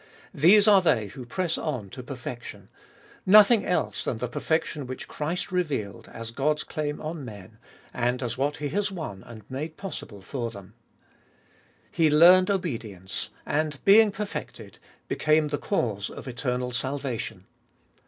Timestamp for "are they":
0.67-1.09